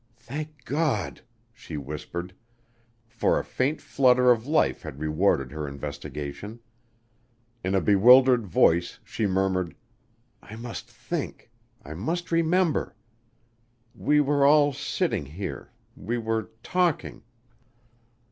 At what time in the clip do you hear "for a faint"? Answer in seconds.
3.07-3.79